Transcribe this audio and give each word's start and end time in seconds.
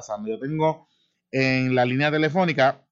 pasando. 0.00 0.28
Yo 0.28 0.38
tengo 0.38 0.88
en 1.30 1.74
la 1.74 1.84
línea 1.84 2.10
telefónica 2.10 2.86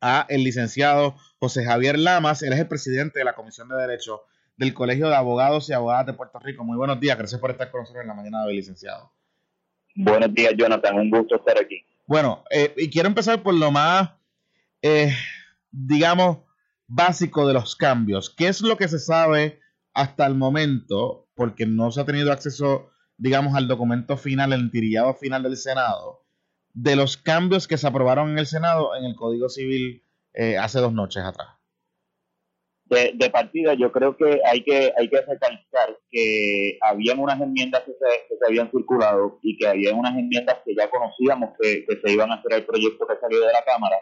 a 0.00 0.24
el 0.30 0.44
licenciado 0.44 1.16
José 1.38 1.64
Javier 1.64 1.98
Lamas, 1.98 2.42
él 2.42 2.52
es 2.52 2.58
el 2.58 2.68
presidente 2.68 3.18
de 3.18 3.24
la 3.24 3.34
Comisión 3.34 3.68
de 3.68 3.76
Derecho 3.76 4.22
del 4.56 4.72
Colegio 4.72 5.08
de 5.08 5.14
Abogados 5.14 5.68
y 5.68 5.74
Abogadas 5.74 6.06
de 6.06 6.14
Puerto 6.14 6.38
Rico. 6.38 6.64
Muy 6.64 6.76
buenos 6.76 6.98
días, 7.00 7.18
gracias 7.18 7.40
por 7.40 7.50
estar 7.50 7.70
con 7.70 7.82
nosotros 7.82 8.02
en 8.02 8.08
la 8.08 8.14
mañana 8.14 8.40
de 8.40 8.48
hoy, 8.48 8.56
licenciado. 8.56 9.12
Buenos 9.94 10.32
días, 10.32 10.54
Jonathan, 10.56 10.96
un 10.96 11.10
gusto 11.10 11.36
estar 11.36 11.58
aquí. 11.60 11.84
Bueno, 12.06 12.44
eh, 12.50 12.72
y 12.78 12.88
quiero 12.88 13.08
empezar 13.08 13.42
por 13.42 13.54
lo 13.54 13.70
más, 13.70 14.10
eh, 14.80 15.12
digamos, 15.70 16.38
básico 16.86 17.46
de 17.46 17.52
los 17.52 17.76
cambios. 17.76 18.30
¿Qué 18.30 18.48
es 18.48 18.62
lo 18.62 18.78
que 18.78 18.88
se 18.88 18.98
sabe 18.98 19.60
hasta 19.92 20.26
el 20.26 20.34
momento? 20.34 21.28
Porque 21.34 21.66
no 21.66 21.90
se 21.90 22.00
ha 22.00 22.06
tenido 22.06 22.32
acceso, 22.32 22.90
digamos, 23.18 23.54
al 23.54 23.68
documento 23.68 24.16
final, 24.16 24.54
el 24.54 24.70
tirillado 24.70 25.14
final 25.14 25.42
del 25.42 25.58
Senado 25.58 26.27
de 26.80 26.94
los 26.94 27.16
cambios 27.16 27.66
que 27.66 27.76
se 27.76 27.88
aprobaron 27.88 28.30
en 28.30 28.38
el 28.38 28.46
Senado 28.46 28.94
en 28.94 29.04
el 29.04 29.16
Código 29.16 29.48
Civil 29.48 30.04
eh, 30.32 30.56
hace 30.56 30.78
dos 30.78 30.92
noches 30.92 31.24
atrás? 31.24 31.48
De, 32.84 33.28
partida, 33.30 33.74
yo 33.74 33.92
creo 33.92 34.16
que 34.16 34.40
hay 34.46 34.64
que 34.64 34.94
hay 34.96 35.10
que 35.10 35.20
recalcar 35.20 35.98
que 36.10 36.78
habían 36.80 37.18
unas 37.18 37.38
enmiendas 37.38 37.82
que 37.82 37.92
se, 37.92 38.46
habían 38.46 38.70
circulado 38.70 39.38
y 39.42 39.58
que 39.58 39.66
había 39.66 39.94
unas 39.94 40.16
enmiendas 40.16 40.58
que 40.64 40.74
ya 40.74 40.88
conocíamos 40.88 41.50
que, 41.60 41.84
se 42.02 42.12
iban 42.12 42.30
a 42.30 42.36
hacer 42.36 42.54
el 42.54 42.64
proyecto 42.64 43.06
que 43.06 43.18
salió 43.20 43.40
de 43.40 43.52
la 43.52 43.62
Cámara, 43.62 43.96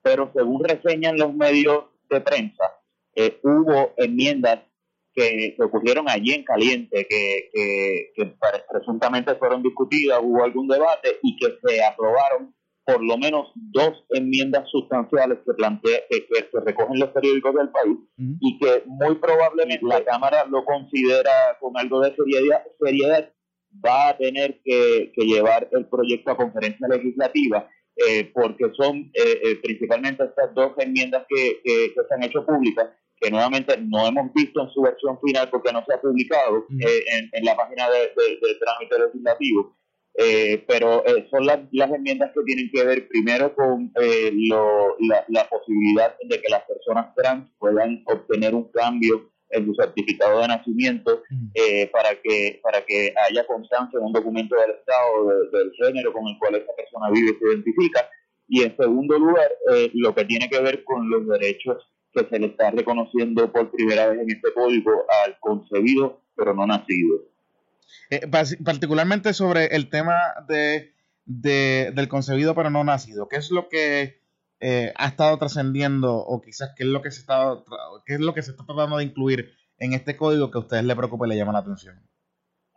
pero 0.00 0.30
según 0.32 0.62
reseñan 0.62 1.18
los 1.18 1.34
medios 1.34 1.86
de 2.08 2.20
prensa, 2.20 2.64
eh, 3.16 3.40
hubo 3.42 3.94
enmiendas 3.96 4.60
que, 5.14 5.56
ocurrieron 5.58 6.08
allí 6.08 6.32
en 6.32 6.44
caliente, 6.44 7.06
que, 7.08 7.50
que, 8.14 8.34
presuntamente 8.70 9.34
fueron 9.36 9.62
discutidas, 9.62 10.20
hubo 10.22 10.44
algún 10.44 10.68
debate 10.68 11.18
y 11.22 11.36
que 11.36 11.58
se 11.64 11.84
aprobaron 11.84 12.54
por 12.84 13.02
lo 13.02 13.16
menos 13.18 13.52
dos 13.54 14.04
enmiendas 14.10 14.68
sustanciales 14.68 15.38
que, 15.46 15.52
plantea, 15.54 16.00
que, 16.08 16.26
se 16.28 16.60
recogen 16.64 16.98
los 16.98 17.10
periódicos 17.10 17.54
del 17.54 17.70
país 17.70 17.98
y 18.40 18.58
que 18.58 18.82
muy 18.86 19.14
probablemente 19.16 19.86
la 19.86 20.04
Cámara 20.04 20.44
lo 20.46 20.64
considera 20.64 21.30
con 21.60 21.76
algo 21.76 22.00
de 22.00 22.14
seriedad, 22.14 22.64
seriedad 22.80 23.30
va 23.84 24.08
a 24.08 24.16
tener 24.16 24.60
que, 24.64 25.12
llevar 25.16 25.68
el 25.72 25.86
proyecto 25.86 26.32
a 26.32 26.36
conferencia 26.36 26.88
legislativa 26.88 27.68
eh, 27.96 28.30
porque 28.32 28.64
son 28.76 29.10
eh, 29.14 29.40
eh, 29.42 29.56
principalmente 29.62 30.24
estas 30.24 30.54
dos 30.54 30.72
enmiendas 30.78 31.24
que, 31.28 31.60
que, 31.62 31.92
se 31.94 32.14
han 32.14 32.22
hecho 32.24 32.44
públicas 32.44 32.88
que 33.20 33.30
nuevamente 33.30 33.76
no 33.76 34.06
hemos 34.06 34.32
visto 34.32 34.62
en 34.62 34.70
su 34.70 34.80
versión 34.80 35.18
final 35.20 35.48
porque 35.50 35.72
no 35.72 35.84
se 35.86 35.94
ha 35.94 36.00
publicado 36.00 36.64
eh, 36.80 37.28
en, 37.32 37.44
la 37.44 37.54
página 37.54 37.88
de, 37.90 38.12
trámite 38.58 38.98
legislativo. 38.98 39.76
Eh, 40.18 40.64
pero 40.66 41.06
eh, 41.06 41.28
son 41.30 41.46
las, 41.46 41.60
enmiendas 41.70 42.32
que 42.34 42.42
tienen 42.44 42.70
que 42.72 42.82
ver 42.82 43.08
primero 43.08 43.54
con 43.54 43.92
la, 43.94 45.48
posibilidad 45.48 46.16
de 46.24 46.40
que 46.40 46.48
las 46.48 46.64
personas 46.64 47.14
trans 47.14 47.48
puedan 47.58 48.02
obtener 48.06 48.54
un 48.54 48.70
cambio 48.72 49.30
en 49.50 49.66
su 49.66 49.74
certificado 49.74 50.40
de 50.40 50.48
nacimiento 50.48 51.22
para 51.92 52.14
que 52.22 52.60
para 52.62 52.84
que 52.84 53.12
haya 53.28 53.44
constancia 53.46 53.98
en 53.98 54.04
un 54.04 54.12
documento 54.12 54.54
del 54.56 54.70
Estado 54.70 55.28
del 55.52 55.72
género 55.72 56.12
con 56.12 56.26
el 56.28 56.38
cual 56.38 56.54
esa 56.54 56.72
persona 56.76 57.10
vive 57.10 57.32
y 57.32 57.38
se 57.38 57.48
identifica. 57.48 58.08
Y 58.48 58.62
en 58.62 58.76
segundo 58.76 59.18
lugar, 59.18 59.50
lo 59.94 60.14
que 60.14 60.24
tiene 60.24 60.48
que 60.48 60.60
ver 60.60 60.84
con 60.84 61.08
los 61.10 61.26
derechos 61.26 61.84
que 62.12 62.26
se 62.28 62.38
le 62.38 62.46
está 62.46 62.70
reconociendo 62.70 63.52
por 63.52 63.70
primera 63.70 64.08
vez 64.08 64.20
en 64.20 64.30
este 64.30 64.52
código 64.52 64.90
al 65.24 65.38
concebido 65.40 66.20
pero 66.36 66.54
no 66.54 66.66
nacido. 66.66 67.18
Eh, 68.10 68.26
particularmente 68.64 69.34
sobre 69.34 69.66
el 69.76 69.90
tema 69.90 70.16
de, 70.48 70.92
del 71.24 72.08
concebido 72.08 72.54
pero 72.54 72.70
no 72.70 72.82
nacido, 72.84 73.28
¿qué 73.28 73.36
es 73.36 73.50
lo 73.50 73.68
que 73.68 74.20
eh, 74.60 74.92
ha 74.96 75.06
estado 75.06 75.38
trascendiendo 75.38 76.16
o 76.16 76.40
quizás 76.40 76.74
qué 76.76 76.84
es 76.84 76.88
lo 76.88 77.02
que 77.02 77.10
se 77.10 77.20
está 77.20 77.62
qué 78.04 78.14
es 78.14 78.20
lo 78.20 78.34
que 78.34 78.42
se 78.42 78.50
está 78.50 78.64
tratando 78.66 78.98
de 78.98 79.04
incluir 79.04 79.52
en 79.78 79.94
este 79.94 80.16
código 80.16 80.50
que 80.50 80.58
a 80.58 80.60
ustedes 80.60 80.84
le 80.84 80.96
preocupa 80.96 81.26
y 81.26 81.30
le 81.30 81.36
llama 81.36 81.52
la 81.52 81.60
atención? 81.60 81.98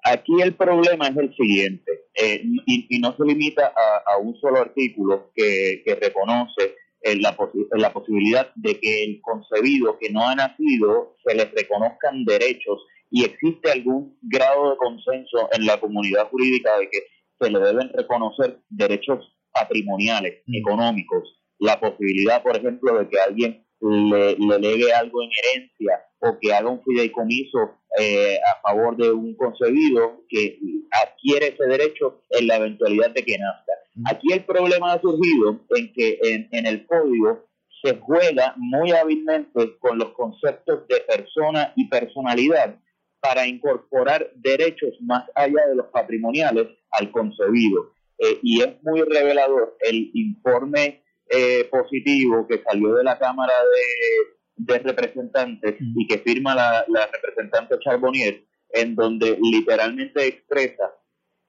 Aquí 0.03 0.41
el 0.41 0.55
problema 0.55 1.07
es 1.07 1.17
el 1.17 1.33
siguiente, 1.35 1.91
eh, 2.13 2.43
y, 2.65 2.99
no 2.99 3.15
se 3.15 3.23
limita 3.23 3.73
a, 3.75 4.13
a 4.13 4.17
un 4.17 4.35
solo 4.35 4.59
artículo 4.59 5.31
que, 5.33 5.81
que 5.85 5.95
reconoce 5.95 6.75
la, 7.19 7.37
la 7.71 7.93
posibilidad 7.93 8.51
de 8.55 8.79
que 8.79 9.03
el 9.03 9.21
concebido 9.21 9.97
que 9.99 10.09
no 10.11 10.27
ha 10.27 10.35
nacido 10.35 11.15
se 11.25 11.35
le 11.35 11.45
reconozcan 11.45 12.25
derechos 12.25 12.85
y 13.09 13.25
existe 13.25 13.71
algún 13.71 14.17
grado 14.21 14.71
de 14.71 14.77
consenso 14.77 15.49
en 15.51 15.65
la 15.65 15.79
comunidad 15.79 16.29
jurídica 16.29 16.77
de 16.79 16.89
que 16.89 16.99
se 17.39 17.49
le 17.49 17.59
deben 17.59 17.89
reconocer 17.93 18.59
derechos 18.69 19.19
patrimoniales, 19.51 20.41
mm. 20.47 20.55
económicos, 20.55 21.39
la 21.59 21.79
posibilidad, 21.79 22.41
por 22.41 22.57
ejemplo, 22.57 22.97
de 22.99 23.07
que 23.07 23.19
alguien 23.19 23.65
le, 23.81 24.35
le 24.35 24.59
legue 24.59 24.93
algo 24.93 25.21
en 25.21 25.29
herencia 25.43 26.01
o 26.19 26.37
que 26.39 26.53
haga 26.53 26.69
un 26.69 26.81
fideicomiso 26.83 27.77
eh, 27.99 28.37
a 28.37 28.61
favor 28.61 28.97
de 28.97 29.11
un 29.11 29.35
concebido 29.35 30.23
que 30.29 30.57
adquiere 30.91 31.49
ese 31.49 31.65
derecho 31.65 32.21
en 32.29 32.47
la 32.47 32.57
eventualidad 32.57 33.11
de 33.11 33.23
que 33.23 33.37
nazca. 33.37 33.73
Aquí 34.05 34.33
el 34.33 34.43
problema 34.45 34.93
ha 34.93 35.01
surgido 35.01 35.61
en 35.75 35.93
que 35.93 36.19
en, 36.23 36.65
el 36.65 36.85
código 36.87 37.45
se 37.83 37.97
juega 37.97 38.55
muy 38.57 38.91
hábilmente 38.91 39.77
con 39.77 39.99
los 39.99 40.13
conceptos 40.13 40.87
de 40.87 41.01
persona 41.01 41.73
y 41.75 41.87
personalidad 41.89 42.79
para 43.19 43.45
incorporar 43.45 44.31
derechos 44.35 44.93
más 45.01 45.25
allá 45.35 45.67
de 45.67 45.75
los 45.75 45.87
patrimoniales 45.87 46.67
al 46.91 47.11
concebido. 47.11 47.93
Eh, 48.17 48.39
y 48.41 48.61
es 48.61 48.81
muy 48.83 49.01
revelador 49.01 49.77
el 49.81 50.09
informe 50.13 51.03
eh, 51.29 51.65
positivo 51.65 52.47
que 52.47 52.63
salió 52.63 52.95
de 52.95 53.03
la 53.03 53.17
Cámara 53.17 53.53
de, 53.53 54.79
Representantes 54.79 55.75
y 55.79 56.07
que 56.07 56.19
firma 56.19 56.55
la, 56.55 56.85
la 56.87 57.07
representante 57.07 57.75
Charbonnier, 57.79 58.43
en 58.69 58.95
donde 58.95 59.37
literalmente 59.41 60.25
expresa 60.27 60.93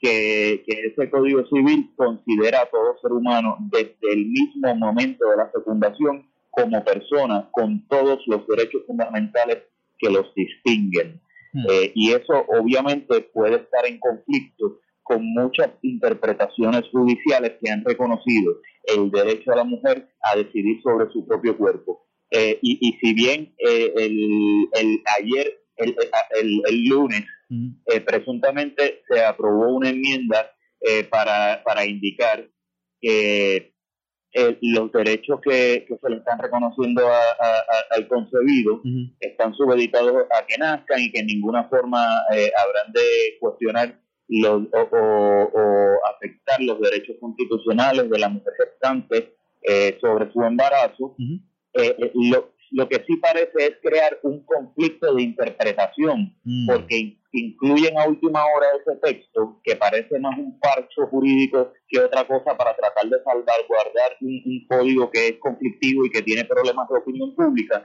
que, 0.01 0.65
ese 0.67 1.11
Código 1.11 1.47
Civil 1.47 1.93
considera 1.97 2.63
a 2.63 2.67
todo 2.67 2.97
ser 3.01 3.13
humano 3.13 3.57
desde 3.71 4.13
el 4.13 4.27
mismo 4.27 4.75
momento 4.75 5.29
de 5.31 5.37
la 5.37 5.51
fecundación 5.51 6.27
como 6.51 6.85
persona 6.85 7.49
con 7.53 7.87
todos 7.89 8.21
los 8.27 8.47
derechos 8.47 8.83
fundamentales 8.87 9.59
que 9.99 10.11
los 10.11 10.33
distinguen. 10.35 11.21
Hmm. 11.53 11.67
Eh, 11.71 11.93
y 11.95 12.13
eso 12.13 12.45
obviamente 12.49 13.23
puede 13.33 13.57
estar 13.57 13.87
en 13.87 13.99
conflicto 13.99 14.81
con 15.03 15.23
muchas 15.35 15.71
interpretaciones 15.83 16.83
judiciales 16.91 17.53
que 17.63 17.71
han 17.71 17.85
reconocido 17.85 18.61
el 18.85 19.11
derecho 19.11 19.53
a 19.53 19.57
la 19.57 19.65
mujer 19.65 20.09
a 20.23 20.37
decidir 20.37 20.81
sobre 20.83 21.11
su 21.13 21.27
propio 21.27 21.57
cuerpo. 21.57 22.07
Eh, 22.31 22.59
y, 22.63 22.99
si 23.01 23.15
bien 23.15 23.55
eh, 23.59 23.93
el, 23.97 24.69
el, 24.73 25.03
ayer, 25.19 25.61
el, 25.77 25.95
el 26.67 26.85
lunes, 26.89 27.25
eh, 27.51 28.01
presuntamente 28.01 29.03
se 29.09 29.25
aprobó 29.25 29.75
una 29.75 29.91
enmienda 29.91 30.51
eh, 30.81 31.05
para, 31.05 31.63
para 31.65 31.85
indicar 31.85 32.49
que 33.01 33.75
eh, 34.33 34.59
los 34.63 34.91
derechos 34.93 35.41
que, 35.43 35.87
se 35.89 36.11
le 36.11 36.17
están 36.17 36.39
reconociendo 36.39 37.07
al 37.91 38.09
concebido 38.09 38.83
están 39.21 39.55
subeditados 39.55 40.27
a 40.37 40.45
que 40.47 40.59
nazcan 40.59 41.01
y 41.01 41.13
que 41.13 41.21
en 41.21 41.27
ninguna 41.27 41.69
forma 41.69 42.05
habrán 42.29 42.93
de 42.93 43.39
cuestionar 43.39 44.01
los, 44.27 44.63
o, 44.73 45.99
afectar 46.17 46.61
los 46.61 46.81
derechos 46.81 47.17
constitucionales 47.21 48.11
de 48.11 48.19
la 48.19 48.29
mujer 48.29 48.53
gestante 48.59 49.37
sobre 50.01 50.33
su 50.33 50.43
embarazo. 50.43 51.15
lo, 52.15 52.54
lo 52.75 52.89
que 52.89 53.05
sí 53.07 53.17
parece 53.19 53.67
es 53.67 53.77
crear 53.81 54.19
un 54.25 54.45
conflicto 54.45 55.15
de 55.15 55.23
interpretación, 55.23 56.37
mm. 56.43 56.67
porque 56.67 57.17
incluyen 57.31 57.97
a 57.97 58.09
última 58.09 58.45
hora 58.45 58.67
ese 58.81 58.97
texto 58.97 59.61
que 59.63 59.77
parece 59.77 60.19
más 60.19 60.37
un 60.37 60.59
parcho 60.59 61.07
jurídico 61.07 61.73
que 61.89 62.01
otra 62.01 62.27
cosa 62.27 62.57
para 62.57 62.75
tratar 62.75 63.09
de 63.09 63.17
salvaguardar 63.23 64.17
un, 64.21 64.43
un 64.45 64.67
código 64.69 65.09
que 65.11 65.29
es 65.29 65.37
conflictivo 65.39 66.05
y 66.05 66.11
que 66.11 66.23
tiene 66.23 66.45
problemas 66.45 66.89
de 66.89 66.99
opinión 66.99 67.35
pública. 67.37 67.83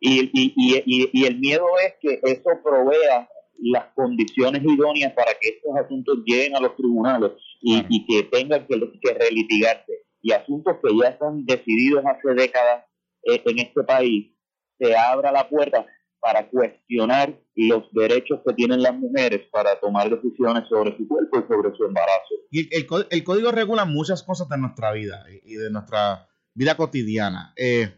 Y, 0.00 0.24
y, 0.34 0.52
y, 0.54 1.10
y, 1.12 1.24
el 1.24 1.38
miedo 1.38 1.64
es 1.86 1.94
que 2.02 2.20
eso 2.22 2.50
provea 2.62 3.26
las 3.58 3.86
condiciones 3.94 4.62
idóneas 4.62 5.14
para 5.14 5.32
que 5.40 5.48
estos 5.48 5.74
asuntos 5.82 6.18
lleguen 6.26 6.56
a 6.56 6.60
los 6.60 6.76
tribunales 6.76 7.32
y, 7.62 8.06
que 8.06 8.24
tengan 8.24 8.66
que, 8.66 8.78
que 9.00 9.14
relitigarse. 9.14 10.04
Y 10.20 10.32
asuntos 10.32 10.76
que 10.82 10.94
ya 11.02 11.08
están 11.08 11.46
decididos 11.46 12.04
hace 12.04 12.34
décadas 12.34 12.84
eh, 13.26 13.42
en 13.44 13.58
este 13.58 13.82
país, 13.82 14.32
se 14.78 14.96
abra 14.96 15.32
la 15.32 15.48
puerta 15.48 15.86
para 16.20 16.48
cuestionar 16.48 17.38
los 17.54 17.84
derechos 17.92 18.40
que 18.46 18.54
tienen 18.54 18.82
las 18.82 18.94
mujeres 18.94 19.42
para 19.50 19.78
tomar 19.80 20.10
decisiones 20.10 20.68
sobre 20.68 20.96
su 20.96 21.06
cuerpo 21.06 21.38
y 21.38 21.48
sobre 21.48 21.76
su 21.76 21.84
embarazo. 21.84 22.34
Y 22.50 22.68
el, 22.74 23.24
código 23.24 23.52
regula 23.52 23.84
muchas 23.84 24.22
cosas 24.22 24.48
de 24.48 24.58
nuestra 24.58 24.92
vida 24.92 25.24
y 25.44 25.54
de 25.54 25.70
nuestra 25.70 26.28
vida 26.54 26.76
cotidiana. 26.76 27.52
Eh, 27.56 27.94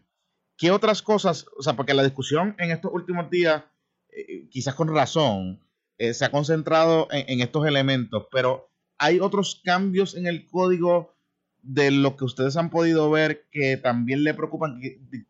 ¿Qué 0.56 0.70
otras 0.70 1.02
cosas? 1.02 1.46
O 1.56 1.62
sea, 1.62 1.74
porque 1.74 1.94
la 1.94 2.02
discusión 2.02 2.56
en 2.58 2.70
estos 2.70 2.92
últimos 2.92 3.30
días, 3.30 3.64
eh, 4.10 4.48
quizás 4.50 4.74
con 4.74 4.94
razón, 4.94 5.60
se 5.98 6.24
ha 6.24 6.30
concentrado 6.30 7.08
en, 7.10 7.40
estos 7.40 7.66
elementos, 7.66 8.28
pero 8.30 8.70
hay 8.98 9.18
otros 9.18 9.60
cambios 9.64 10.14
en 10.14 10.28
el 10.28 10.46
código 10.48 11.17
de 11.62 11.90
lo 11.90 12.16
que 12.16 12.24
ustedes 12.24 12.56
han 12.56 12.70
podido 12.70 13.10
ver 13.10 13.46
que 13.50 13.76
también 13.76 14.24
le 14.24 14.34
preocupan 14.34 14.80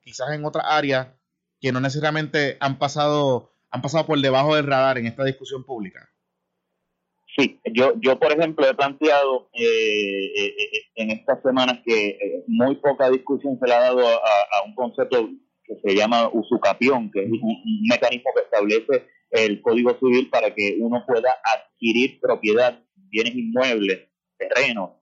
quizás 0.00 0.30
en 0.32 0.44
otras 0.44 0.64
áreas 0.69 1.08
que 1.60 1.72
no 1.72 1.80
necesariamente 1.80 2.56
han 2.60 2.78
pasado 2.78 3.52
han 3.70 3.82
pasado 3.82 4.06
por 4.06 4.19
debajo 4.20 4.56
del 4.56 4.66
radar 4.66 4.98
en 4.98 5.06
esta 5.06 5.25
discusión 5.25 5.64
pública? 5.64 6.08
Sí, 7.36 7.60
yo, 7.72 7.92
yo 8.00 8.19
por 8.19 8.32
ejemplo 8.32 8.66
he 8.66 8.75
planteado 8.75 9.48
eh, 9.52 9.64
eh, 9.64 10.46
eh, 10.46 10.82
en 10.96 11.10
estas 11.10 11.40
semanas 11.42 11.80
que 11.84 12.19
muy 12.48 12.76
poca 12.76 13.10
discusión 13.10 13.58
se 13.60 13.66
le 13.66 13.75
ha 13.75 13.80
dado 13.80 14.06
a, 14.08 14.64
un 14.66 14.75
concepto 14.75 15.28
que 15.62 15.76
se 15.84 15.94
llama 15.94 16.28
usucapión, 16.32 17.10
que 17.12 17.20
es 17.20 17.30
un, 17.30 17.62
mecanismo 17.88 18.30
que 18.34 18.42
establece 18.42 19.06
el 19.30 19.60
Código 19.60 19.96
Civil 20.00 20.30
para 20.30 20.54
que 20.54 20.78
uno 20.80 21.04
pueda 21.06 21.36
adquirir 21.44 22.19
propiedad, 22.19 22.82
bienes 22.96 23.34
inmuebles, 23.34 24.08
terrenos, 24.38 24.92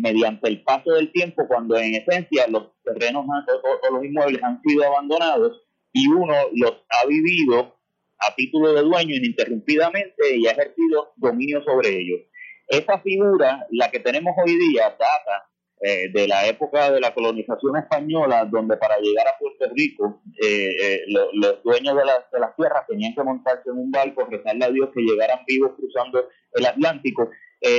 mediante 0.00 0.48
el 0.48 0.62
paso 0.62 0.92
del 0.92 1.10
tiempo, 1.12 1.46
cuando 1.48 1.76
en 1.78 1.94
esencia 1.94 2.46
los 2.48 2.72
terrenos 2.84 3.24
o 3.26 3.94
los 3.94 4.04
inmuebles 4.04 4.42
han 4.42 4.60
sido 4.62 4.84
abandonados 4.84 5.62
y 5.92 6.08
uno 6.08 6.34
los 6.54 6.72
ha 6.90 7.06
vivido 7.06 7.76
a 8.18 8.34
título 8.34 8.72
de 8.72 8.82
dueño 8.82 9.14
ininterrumpidamente 9.14 10.36
y 10.36 10.46
ha 10.46 10.52
ejercido 10.52 11.12
dominio 11.16 11.62
sobre 11.64 11.88
ellos. 11.88 12.20
Esa 12.68 12.98
figura, 13.00 13.66
la 13.70 13.90
que 13.90 14.00
tenemos 14.00 14.34
hoy 14.44 14.56
día, 14.56 14.84
data 14.90 15.48
eh, 15.80 16.10
de 16.12 16.28
la 16.28 16.46
época 16.46 16.92
de 16.92 17.00
la 17.00 17.12
colonización 17.12 17.76
española, 17.76 18.44
donde 18.44 18.76
para 18.76 18.98
llegar 18.98 19.26
a 19.26 19.36
Puerto 19.38 19.74
Rico 19.74 20.22
eh, 20.40 20.68
eh, 20.80 21.00
los 21.08 21.62
dueños 21.64 21.96
de, 21.96 22.02
de, 22.32 22.40
las 22.40 22.56
tierras 22.56 22.86
tenían 22.86 23.14
que 23.14 23.22
montarse 23.24 23.68
en 23.68 23.78
un 23.78 23.90
barco, 23.90 24.26
rezarle 24.30 24.64
a 24.64 24.70
Dios 24.70 24.90
que 24.94 25.02
llegaran 25.02 25.40
vivos 25.46 25.72
cruzando 25.76 26.28
el 26.54 26.66
Atlántico 26.66 27.28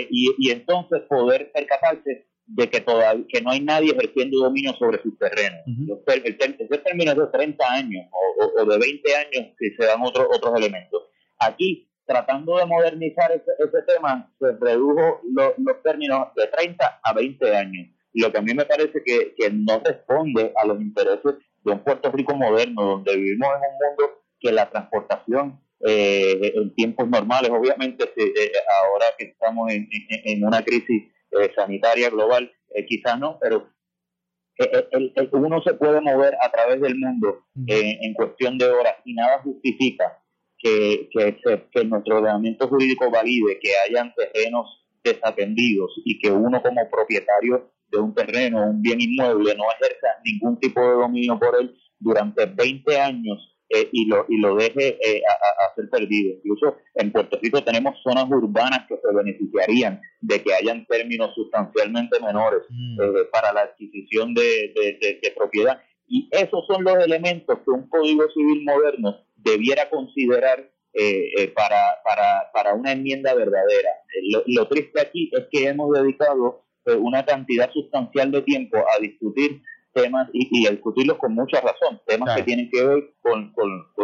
y, 0.09 0.35
y 0.38 0.51
entonces 0.51 1.01
poder 1.09 1.51
percatarse 1.51 2.27
de 2.45 2.69
que 2.69 2.81
todavía 2.81 3.25
que 3.27 3.41
no 3.41 3.51
hay 3.51 3.62
nadie 3.62 3.91
ejerciendo 3.91 4.39
dominio 4.39 4.74
sobre 4.74 5.01
sus 5.01 5.18
terrenos. 5.18 5.62
ese 6.07 6.77
término 6.80 7.12
es 7.12 7.18
de 7.18 7.27
30 7.27 7.71
años 7.71 8.06
o, 8.12 8.65
de 8.65 8.77
20 8.77 9.15
años 9.15 9.53
si 9.57 9.71
se 9.71 9.85
dan 9.85 10.01
otros 10.01 10.27
otros 10.31 10.53
elementos. 10.57 11.03
Aquí, 11.39 11.89
tratando 12.06 12.57
de 12.57 12.65
modernizar 12.65 13.31
ese, 13.31 13.81
tema, 13.88 14.31
se 14.39 14.51
redujo 14.59 15.21
los 15.33 15.83
términos 15.83 16.27
de 16.35 16.47
30 16.47 17.00
a 17.01 17.13
20 17.13 17.56
años. 17.56 17.88
Lo 18.13 18.31
que 18.31 18.38
a 18.38 18.41
mí 18.41 18.53
me 18.53 18.65
parece 18.65 19.01
que, 19.03 19.33
que 19.35 19.50
no 19.50 19.81
responde 19.83 20.53
a 20.62 20.68
los 20.68 20.80
intereses 20.80 21.35
de 21.63 21.71
un 21.71 21.80
Puerto 21.80 22.12
Rico 22.12 22.35
moderno, 22.35 22.83
donde 22.83 23.15
vivimos 23.15 23.47
en 23.47 23.56
un 23.56 23.89
mundo 23.89 24.21
que 24.39 24.51
la 24.51 24.69
transportación 24.69 25.62
eh, 25.85 26.53
en 26.56 26.74
tiempos 26.75 27.09
normales, 27.09 27.51
obviamente 27.51 28.06
eh, 28.15 28.51
ahora 28.83 29.06
que 29.18 29.25
estamos 29.25 29.71
en, 29.71 29.88
en 30.09 30.45
una 30.45 30.63
crisis 30.63 31.13
eh, 31.39 31.51
sanitaria 31.56 32.09
global, 32.09 32.51
eh, 32.75 32.85
quizás 32.85 33.19
no, 33.19 33.39
pero 33.41 33.68
eh, 34.59 35.30
uno 35.31 35.63
se 35.63 35.74
puede 35.74 36.00
mover 36.00 36.35
a 36.41 36.51
través 36.51 36.80
del 36.80 36.95
mundo 36.95 37.45
en 37.65 38.13
cuestión 38.13 38.57
de 38.59 38.68
horas 38.68 38.97
y 39.03 39.15
nada 39.15 39.41
justifica 39.41 40.21
que, 40.59 41.09
que, 41.12 41.83
nuestro 41.85 42.18
ordenamiento 42.18 42.68
jurídico 42.68 43.09
valide 43.09 43.59
que 43.59 43.71
hayan 43.77 44.13
terrenos 44.13 44.85
desatendidos 45.03 45.91
y 46.06 46.19
que 46.19 46.31
uno 46.31 46.62
como 46.62 46.88
propietario 46.89 47.71
de 47.88 47.97
un 47.97 48.13
terreno, 48.13 48.69
un 48.69 48.81
bien 48.81 49.01
inmueble, 49.01 49.56
no 49.56 49.63
ejerza 49.71 50.07
ningún 50.24 50.59
tipo 50.59 50.81
de 50.81 50.94
dominio 50.94 51.39
por 51.39 51.59
él 51.59 51.75
durante 52.00 52.45
20 52.45 53.00
años 53.00 53.53
eh, 53.74 53.90
y, 53.92 54.06
lo, 54.08 54.24
y 54.30 54.38
lo 54.38 54.56
deje 54.56 55.00
eh, 55.04 55.22
a, 55.28 55.74
ser 55.75 55.90
perdido. 55.90 56.36
Incluso 56.36 56.78
en 56.94 57.12
Puerto 57.12 57.40
Rico 57.42 57.64
tenemos 57.64 57.96
zonas 58.04 58.25
urbanas 58.30 58.86
que 58.88 58.96
se 58.98 59.16
beneficiarían 59.16 60.00
de 60.22 60.44
que 60.44 60.54
hayan 60.54 60.86
términos 60.86 61.34
sustancialmente 61.34 62.20
menores 62.20 62.62
mm. 62.70 63.02
eh, 63.02 63.06
para 63.31 63.52
la 63.52 63.62
adquisición 63.62 64.36
de, 64.36 64.74
de, 64.75 65.34
propiedad. 65.36 65.81
Y 66.08 66.30
esos 66.31 66.68
son 66.68 66.84
los 66.84 67.04
elementos 67.04 67.58
que 67.66 67.72
un 67.72 67.90
código 67.90 68.30
civil 68.30 68.64
moderno 68.64 69.18
debiera 69.38 69.90
considerar 69.90 70.69
para, 71.56 71.81
para, 72.04 72.52
para 72.54 72.76
una 72.76 72.92
enmienda 72.92 73.34
verdadera. 73.34 73.90
Lo, 74.30 74.44
lo, 74.46 74.68
triste 74.68 75.02
aquí 75.02 75.31
es 75.34 75.48
que 75.52 75.68
hemos 75.68 75.92
dedicado 75.92 76.66
una 77.00 77.26
cantidad 77.26 77.72
sustancial 77.72 78.31
de 78.31 78.44
tiempo 78.44 78.78
a 78.78 79.02
discutir 79.02 79.64
temas 79.94 80.30
y, 80.34 80.48
y 80.51 80.69
discutirlos 80.69 81.18
con 81.18 81.34
mucha 81.34 81.62
razón, 81.62 82.01
temas 82.06 82.36
que 82.36 82.44
tienen 82.44 82.69
que 82.72 82.86
ver 82.86 83.13
con, 83.22 83.54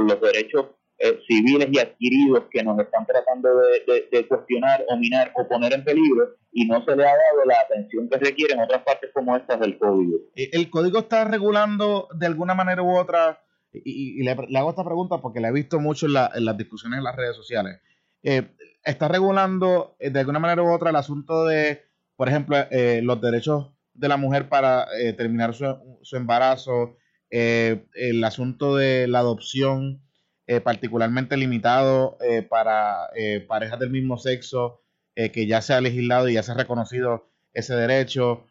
los 0.08 0.22
derechos 0.22 0.68
eh, 0.98 1.20
civiles 1.28 1.68
y 1.72 1.80
adquiridos 1.80 2.46
que 2.52 2.64
nos 2.64 2.80
están 2.80 3.06
tratando 3.06 3.50
de, 3.58 4.28
cuestionar 4.28 4.86
o 4.90 4.98
minar 4.98 5.32
o 5.36 5.48
poner 5.48 5.74
en 5.74 5.84
peligro 5.84 6.36
y 6.52 6.66
no 6.66 6.84
se 6.84 6.96
le 6.96 7.04
ha 7.04 7.12
dado 7.12 7.46
la 7.46 7.56
atención 7.62 8.10
que 8.10 8.18
requiere 8.18 8.54
en 8.54 8.62
otras 8.62 8.84
partes 8.84 9.10
como 9.14 9.36
estas 9.36 9.60
del 9.60 9.78
código. 9.78 10.18
Eh, 10.36 10.50
¿El 10.54 10.70
código 10.70 11.00
está 11.00 11.24
regulando 11.26 12.08
de 12.14 12.26
alguna 12.26 12.54
manera 12.54 12.82
u 12.84 12.98
otra? 12.98 13.42
Y, 13.72 14.24
le, 14.24 14.32
hago 14.32 14.70
esta 14.72 14.84
pregunta 14.84 15.20
porque 15.22 15.40
la 15.40 15.50
he 15.50 15.54
visto 15.54 15.80
mucho 15.80 16.08
en, 16.08 16.14
las 16.14 16.58
discusiones 16.58 16.98
en 16.98 17.04
las 17.04 17.16
redes 17.16 17.36
sociales. 17.36 17.80
Eh, 18.24 18.44
¿Está 18.84 19.08
regulando 19.08 19.96
de 20.00 20.20
alguna 20.20 20.40
manera 20.40 20.64
u 20.64 20.72
otra 20.74 20.90
el 20.90 20.96
asunto 20.96 21.46
de, 21.46 21.84
por 22.16 22.30
ejemplo, 22.30 22.58
los 23.04 23.22
derechos 23.22 23.72
de 24.00 24.08
la 24.08 24.18
mujer 24.18 24.50
para 24.50 24.88
eh, 24.98 25.14
terminar 25.14 25.54
su, 25.54 26.16
embarazo, 26.16 26.98
eh, 27.30 27.86
el 27.94 28.24
asunto 28.24 28.76
de 28.76 29.08
la 29.08 29.20
adopción, 29.20 30.02
eh, 30.48 30.62
particularmente 30.62 31.38
limitado 31.38 32.18
para 32.50 33.10
parejas 33.48 33.80
del 33.80 33.92
mismo 33.92 34.18
sexo, 34.18 34.82
que 35.16 35.46
ya 35.46 35.62
se 35.62 35.74
ha 35.74 35.82
legislado 35.82 36.30
y 36.30 36.34
ya 36.34 36.44
se 36.44 36.54
ha 36.54 36.56
reconocido 36.56 37.30
ese 37.54 37.76
derecho. 37.76 38.46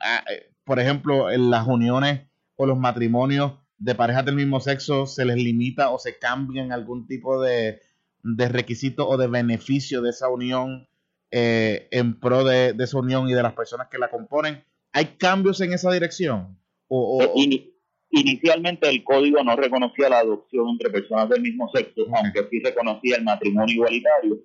Ah, 0.00 0.24
por 0.64 0.78
ejemplo, 0.78 1.32
en 1.32 1.50
las 1.50 1.66
uniones 1.66 2.28
o 2.54 2.66
los 2.66 2.78
matrimonios 2.78 3.54
de 3.78 3.94
parejas 3.96 4.24
del 4.24 4.36
mismo 4.36 4.60
sexo 4.60 5.06
se 5.06 5.24
les 5.24 5.36
limita 5.36 5.90
o 5.90 5.98
se 5.98 6.18
cambian 6.18 6.70
algún 6.70 7.08
tipo 7.08 7.42
de, 7.42 7.80
de 8.22 8.48
requisito 8.48 9.08
o 9.08 9.16
de 9.16 9.26
beneficio 9.26 10.00
de 10.00 10.10
esa 10.10 10.28
unión 10.28 10.86
eh, 11.30 11.88
en 11.90 12.18
pro 12.18 12.44
de, 12.44 12.74
esa 12.78 12.98
unión 12.98 13.28
y 13.28 13.34
de 13.34 13.42
las 13.42 13.54
personas 13.54 13.88
que 13.90 13.98
la 13.98 14.08
componen. 14.08 14.64
¿Hay 14.92 15.16
cambios 15.18 15.60
en 15.60 15.72
esa 15.72 15.92
dirección? 15.92 16.58
O, 16.88 17.22
eh, 17.22 17.72
inicialmente 18.10 18.88
el 18.88 19.02
código 19.02 19.42
no 19.42 19.56
reconocía 19.56 20.08
la 20.08 20.18
adopción 20.18 20.68
entre 20.68 20.90
personas 20.90 21.28
del 21.28 21.42
mismo 21.42 21.68
sexo, 21.74 22.02
aunque 22.14 22.46
sí 22.50 22.60
reconocía 22.62 23.16
el 23.16 23.24
matrimonio 23.24 23.74
igualitario. 23.74 24.38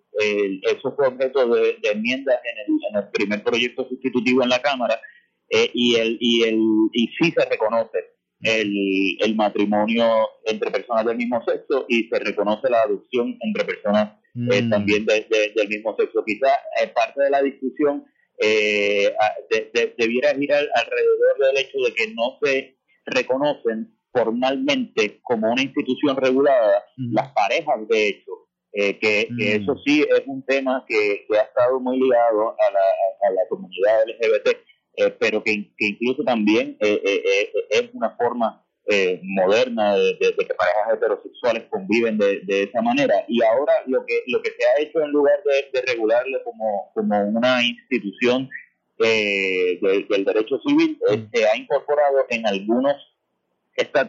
eso 0.71 0.95
fue 0.95 1.07
objeto 1.07 1.47
de, 1.53 1.77
enmiendas 1.83 2.39
en 2.43 2.97
el, 2.97 3.09
primer 3.11 3.43
proyecto 3.43 3.87
sustitutivo 3.87 4.41
en 4.41 4.49
la 4.49 4.61
Cámara 4.61 4.99
eh, 5.49 5.71
y, 5.73 5.95
el, 5.95 6.17
y, 6.19 6.43
el, 6.43 6.59
y 6.93 7.07
sí 7.19 7.31
se 7.31 7.45
reconoce 7.45 7.97
el, 8.41 9.17
el 9.19 9.35
matrimonio 9.35 10.05
entre 10.45 10.71
personas 10.71 11.05
del 11.05 11.17
mismo 11.17 11.43
sexo 11.43 11.85
y 11.87 12.07
se 12.07 12.19
reconoce 12.19 12.69
la 12.69 12.81
adopción 12.83 13.37
entre 13.41 13.65
personas 13.65 14.18
eh, 14.35 14.61
mm. 14.61 14.69
también 14.69 15.05
del 15.05 15.67
mismo 15.67 15.95
sexo. 15.97 16.23
Quizá 16.25 16.49
eh, 16.81 16.87
parte 16.87 17.23
de 17.23 17.29
la 17.29 17.41
discusión 17.41 18.05
eh, 18.39 19.13
debiera 19.97 20.33
girar 20.35 20.67
alrededor 20.75 21.39
del 21.39 21.57
hecho 21.57 21.77
de 21.79 21.93
que 21.93 22.13
no 22.13 22.37
se 22.41 22.77
reconocen 23.05 23.95
formalmente 24.11 25.19
como 25.23 25.51
una 25.51 25.61
institución 25.61 26.15
regulada 26.15 26.83
mm. 26.97 27.13
las 27.13 27.31
parejas 27.33 27.87
de 27.87 28.07
hecho. 28.07 28.31
que, 28.71 29.27
mm. 29.29 29.41
eso 29.41 29.75
sí 29.85 30.05
es 30.07 30.23
un 30.27 30.43
tema 30.45 30.85
que, 30.87 31.25
ha 31.31 31.41
estado 31.41 31.79
muy 31.79 31.99
ligado 31.99 32.51
a 32.51 32.71
la, 32.71 33.27
a 33.27 33.31
la 33.31 33.41
comunidad 33.49 34.05
LGBT, 34.05 34.57
pero 35.19 35.43
que, 35.43 35.71
que, 35.77 35.87
incluso 35.87 36.23
también 36.23 36.77
es 36.79 37.89
una 37.93 38.15
forma 38.17 38.63
eh, 38.91 39.21
moderna 39.23 39.95
de, 39.95 40.17
que 40.19 40.53
parejas 40.55 40.93
heterosexuales 40.95 41.65
conviven 41.69 42.17
de, 42.17 42.63
esa 42.63 42.81
manera. 42.81 43.23
Y 43.27 43.43
ahora 43.43 43.73
lo 43.85 44.03
que, 44.03 44.23
lo 44.25 44.41
que 44.41 44.49
se 44.49 44.65
ha 44.65 44.81
hecho 44.81 45.01
en 45.01 45.11
lugar 45.11 45.39
de, 45.45 45.81
regularle 45.81 46.41
como, 46.43 46.91
como 46.95 47.21
una 47.21 47.63
institución 47.63 48.49
eh, 48.97 49.79
del 49.79 50.25
derecho 50.25 50.59
civil, 50.65 50.99
eh, 51.11 51.23
se 51.31 51.47
ha 51.47 51.55
incorporado 51.55 52.25
en 52.29 52.47
algunos 52.47 52.95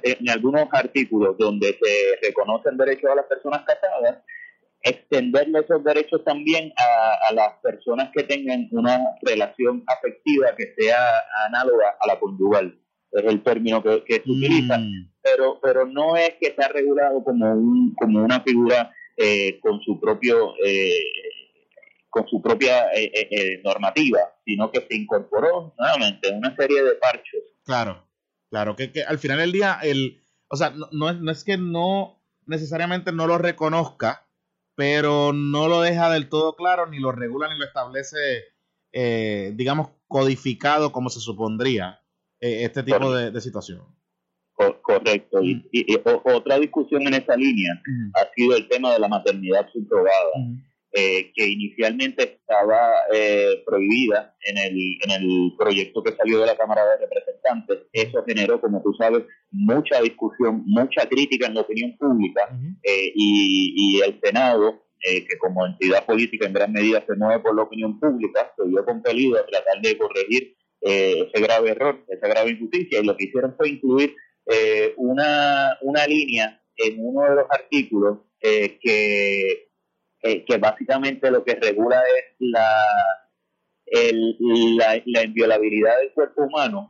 en 0.03 0.29
algunos 0.29 0.67
artículos 0.73 1.39
donde 1.39 1.79
se 1.81 2.27
reconocen 2.27 2.77
derechos 2.77 3.09
a 3.09 3.15
las 3.15 3.27
personas 3.27 3.63
casadas, 3.65 4.25
extenderle 4.83 5.61
esos 5.61 5.85
derechos 5.85 6.25
también 6.25 6.73
a, 6.77 7.29
a, 7.29 7.33
las 7.33 7.53
personas 7.63 8.11
que 8.13 8.25
tengan 8.25 8.67
una 8.73 8.99
relación 9.23 9.85
afectiva 9.87 10.57
que 10.57 10.75
sea 10.77 10.99
análoga 11.47 11.97
a 12.01 12.07
la 12.09 12.19
conyugal 12.19 12.77
es 13.13 13.25
el 13.25 13.43
término 13.43 13.83
que, 13.83 14.03
se 14.07 14.31
utiliza, 14.31 14.79
mm. 14.79 15.13
pero, 15.23 15.59
pero 15.63 15.87
no 15.87 16.17
es 16.17 16.35
que 16.41 16.49
está 16.49 16.69
regulado 16.69 17.23
como, 17.25 17.53
un, 17.53 17.95
como 17.95 18.23
una 18.23 18.41
figura 18.41 18.93
eh, 19.17 19.59
con 19.61 19.81
su 19.81 20.01
propio 20.01 20.55
eh, 20.65 20.93
con 22.09 22.27
su 22.27 22.43
propia 22.43 22.93
eh, 22.93 23.61
normativa, 23.63 24.19
sino 24.45 24.73
que 24.73 24.85
se 24.89 24.97
incorporó 24.97 25.75
nuevamente 25.79 26.29
una 26.33 26.55
serie 26.57 26.83
de 26.83 26.95
parches. 26.97 27.45
Claro, 27.65 28.05
claro, 28.51 28.75
que, 28.75 28.91
que 28.91 29.05
al 29.05 29.19
final 29.19 29.39
del 29.39 29.53
día, 29.53 29.79
el, 29.81 30.21
o 30.49 30.57
sea, 30.57 30.71
no, 30.71 30.89
no, 30.91 31.09
es, 31.09 31.21
no 31.21 31.31
es 31.31 31.45
que 31.45 31.57
no 31.57 32.21
necesariamente 32.47 33.13
no 33.13 33.29
lo 33.29 33.39
reconozca, 33.39 34.27
pero 34.75 35.33
no 35.33 35.69
lo 35.69 35.83
deja 35.83 36.11
del 36.11 36.29
todo 36.29 36.57
claro, 36.57 36.87
ni 36.89 36.99
lo 36.99 37.13
regula, 37.13 37.49
ni 37.49 37.57
lo 37.57 37.65
establece 37.65 38.19
eh, 38.93 39.53
digamos, 39.55 39.91
codificado 40.09 40.91
como 40.91 41.11
se 41.11 41.21
supondría 41.21 42.00
eh, 42.41 42.65
este 42.65 42.83
tipo 42.83 43.13
de, 43.13 43.41
situación. 43.41 43.83
Correcto. 44.83 45.43
Y, 45.43 45.63
otra 46.25 46.59
discusión 46.59 47.03
en 47.07 47.15
esa 47.15 47.35
línea 47.37 47.73
ha 48.15 48.29
sido 48.35 48.57
el 48.57 48.69
tema 48.69 48.93
de 48.93 48.99
la 48.99 49.09
maternidad 49.09 49.67
subrogada, 49.73 50.33
eh, 50.93 51.33
que 51.35 51.49
inicialmente 51.49 52.41
estaba 52.41 52.91
prohibida 53.65 54.35
en 54.45 54.59
el, 54.59 54.99
en 55.03 55.11
el 55.11 55.53
proyecto 55.59 56.03
que 56.03 56.15
salió 56.15 56.41
de 56.41 56.47
la 56.47 56.57
Cámara 56.57 56.83
de 56.85 57.07
Representantes. 57.07 57.89
Eso 57.93 58.23
generó, 58.27 58.61
como 58.61 58.83
tú 58.83 58.93
sabes, 58.99 59.23
mucha 59.51 60.03
discusión, 60.03 60.63
mucha 60.67 61.09
crítica 61.09 61.47
en 61.47 61.55
la 61.55 61.63
opinión 61.63 61.97
pública 61.97 62.49
y, 62.83 63.73
y 63.77 64.01
el 64.01 64.21
Senado 64.23 64.91
eh, 65.03 65.27
que 65.27 65.39
como 65.39 65.65
entidad 65.65 66.05
política 66.05 66.47
en 66.47 66.53
gran 66.53 66.73
medida 66.73 67.03
se 67.07 67.17
mueve 67.17 67.41
por 67.41 67.57
la 67.57 67.63
opinión 67.63 67.99
pública, 67.99 68.53
se 68.55 68.69
vio 68.69 68.85
compelido 68.85 69.39
a 69.39 69.47
tratar 69.47 69.81
de 69.81 69.97
corregir 69.97 70.55
eh, 70.81 71.29
ese 71.33 71.43
grave 71.43 71.71
error, 71.71 72.05
esa 72.09 72.29
grave 72.29 72.51
injusticia, 72.51 73.01
y 73.01 73.05
lo 73.05 73.17
que 73.17 73.25
hicieron 73.25 73.55
fue 73.57 73.71
incluir 73.71 74.15
eh, 74.47 74.95
una, 74.97 75.79
una 75.83 76.07
línea 76.07 76.63
en 76.77 76.97
uno 76.99 77.29
de 77.29 77.35
los 77.37 77.47
artículos 77.51 78.19
que, 78.41 79.69
que 80.23 80.57
básicamente 80.59 81.31
lo 81.31 81.45
que 81.45 81.55
regula 81.57 82.01
es 82.01 82.37
la, 82.39 82.83
el, 83.85 84.37
la, 84.79 85.03
la, 85.05 85.25
inviolabilidad 85.25 85.99
del 85.99 86.13
cuerpo 86.13 86.45
humano 86.45 86.89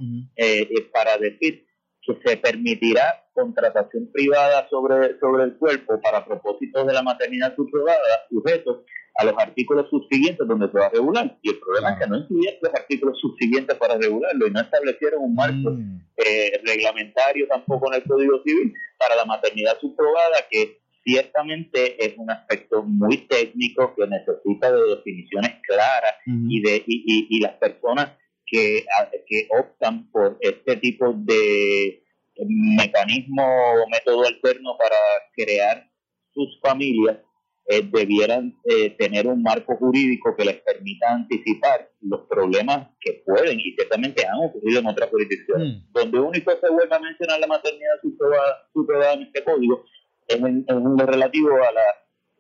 para 0.93 1.19
decir 1.19 1.67
que 2.03 2.17
se 2.25 2.37
permitirá 2.37 3.25
contratación 3.41 4.11
privada 4.13 4.69
sobre, 4.69 5.19
sobre 5.19 5.45
el 5.45 5.57
cuerpo 5.57 6.01
para 6.01 6.25
propósitos 6.25 6.87
de 6.87 6.93
la 6.93 7.03
maternidad 7.03 7.55
subrogada 7.57 8.27
sujetos 8.29 8.85
a 9.17 9.25
los 9.25 9.35
artículos 9.39 9.89
subsiguientes 9.91 10.47
donde 10.47 10.71
se 10.71 10.79
va 10.79 10.87
a 10.87 10.91
regular. 10.91 11.39
Y 11.43 11.51
el 11.51 11.59
problema 11.59 11.93
es 11.93 11.99
que 11.99 12.07
no 12.07 12.19
incluyen 12.19 12.55
los 12.63 12.75
artículos 12.75 13.21
subsiguientes 13.21 13.77
para 13.77 13.97
regularlo 13.99 14.47
y 14.47 14.51
no 14.51 14.61
establecieron 14.61 15.23
un 15.23 15.35
marco 15.35 15.71
mm. 15.71 16.01
eh, 16.17 16.61
reglamentario 16.65 17.47
tampoco 17.49 17.93
en 17.93 18.01
el 18.01 18.09
Código 18.09 18.43
Civil 18.45 18.73
para 18.99 19.17
la 19.17 19.25
maternidad 19.25 19.79
subrogada 19.81 20.37
que 20.51 20.81
ciertamente 21.05 22.05
es 22.05 22.15
un 22.19 22.31
aspecto 22.31 22.83
muy 22.83 23.19
técnico 23.27 23.95
que 23.97 24.07
necesita 24.07 24.71
de 24.71 24.97
definiciones 24.97 25.53
claras 25.67 26.15
y 26.27 26.61
de 26.63 26.83
y, 26.87 27.27
y, 27.31 27.41
las 27.41 27.55
personas 27.55 28.13
que, 28.47 28.85
que 29.27 29.49
optan 29.59 30.11
por 30.11 30.37
este 30.41 30.77
tipo 30.77 31.15
de 31.17 32.03
mecanismo 32.77 33.43
o 33.45 33.89
método 33.89 34.27
alterno 34.27 34.77
para 34.79 34.97
crear 35.35 35.91
sus 36.33 36.59
familias 36.61 37.19
eh, 37.67 37.83
debieran 37.85 38.53
eh, 38.65 38.91
tener 38.99 39.29
un 39.29 39.43
marco 39.43 39.77
jurídico 39.77 40.35
que 40.37 40.45
les 40.45 40.57
permita 40.57 41.13
anticipar 41.13 41.89
los 42.01 42.23
problemas 42.23 42.89
que 43.01 43.23
pueden 43.25 43.61
y 43.61 43.75
ciertamente 43.75 44.27
han 44.27 44.49
ocurrido 44.49 44.81
en 44.81 44.87
otras 44.87 45.09
jurisdicciones. 45.09 45.77
Mm. 45.77 45.93
Donde 45.93 46.19
único 46.19 46.51
se 46.51 46.69
vuelve 46.69 46.97
a 46.97 46.99
mencionar 46.99 47.39
la 47.39 47.47
maternidad 47.47 48.01
superada 48.73 49.13
en 49.13 49.23
este 49.23 49.45
código 49.45 49.85
es 50.27 50.37
en, 50.37 50.65
lo 50.69 51.07
relativo 51.07 51.51
a 51.55 51.71
la, 51.71 51.83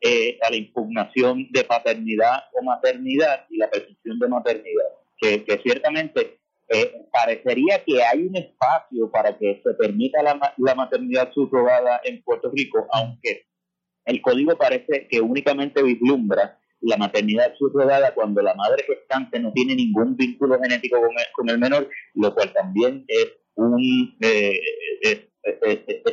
eh, 0.00 0.36
a 0.42 0.50
la 0.50 0.56
impugnación 0.56 1.46
de 1.50 1.62
paternidad 1.62 2.44
o 2.52 2.64
maternidad 2.64 3.46
y 3.50 3.58
la 3.58 3.70
presunción 3.70 4.18
de 4.18 4.28
maternidad, 4.28 4.88
que, 5.16 5.44
que 5.44 5.58
ciertamente 5.58 6.39
eh, 6.70 7.06
parecería 7.12 7.82
que 7.84 8.02
hay 8.02 8.26
un 8.26 8.36
espacio 8.36 9.10
para 9.10 9.36
que 9.36 9.60
se 9.62 9.74
permita 9.74 10.22
la, 10.22 10.54
la 10.56 10.74
maternidad 10.74 11.32
subrogada 11.32 12.00
en 12.04 12.22
Puerto 12.22 12.50
Rico, 12.54 12.86
aunque 12.92 13.46
el 14.04 14.22
código 14.22 14.56
parece 14.56 15.06
que 15.08 15.20
únicamente 15.20 15.82
vislumbra 15.82 16.58
la 16.80 16.96
maternidad 16.96 17.54
subrogada 17.58 18.14
cuando 18.14 18.40
la 18.40 18.54
madre 18.54 18.84
gestante 18.84 19.38
no 19.38 19.52
tiene 19.52 19.74
ningún 19.74 20.16
vínculo 20.16 20.58
genético 20.60 20.98
con 21.34 21.50
el, 21.50 21.58
menor, 21.58 21.88
lo 22.14 22.34
cual 22.34 22.52
también 22.52 23.04
es 23.08 23.28
un 23.54 24.16
eh, 24.20 24.60
es, 25.02 25.26